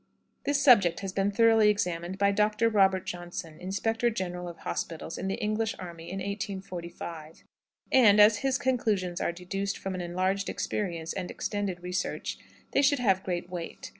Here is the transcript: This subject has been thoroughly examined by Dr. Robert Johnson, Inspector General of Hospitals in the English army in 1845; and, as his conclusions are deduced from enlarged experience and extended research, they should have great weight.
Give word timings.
This 0.47 0.59
subject 0.59 1.01
has 1.01 1.13
been 1.13 1.29
thoroughly 1.29 1.69
examined 1.69 2.17
by 2.17 2.31
Dr. 2.31 2.69
Robert 2.69 3.05
Johnson, 3.05 3.59
Inspector 3.61 4.09
General 4.09 4.49
of 4.49 4.57
Hospitals 4.61 5.15
in 5.15 5.27
the 5.27 5.35
English 5.35 5.75
army 5.77 6.05
in 6.09 6.17
1845; 6.17 7.43
and, 7.91 8.19
as 8.19 8.37
his 8.39 8.57
conclusions 8.57 9.21
are 9.21 9.31
deduced 9.31 9.77
from 9.77 9.93
enlarged 9.93 10.49
experience 10.49 11.13
and 11.13 11.29
extended 11.29 11.83
research, 11.83 12.39
they 12.71 12.81
should 12.81 12.97
have 12.97 13.21
great 13.23 13.51
weight. 13.51 13.89